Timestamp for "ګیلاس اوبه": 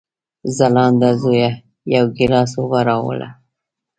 2.17-2.79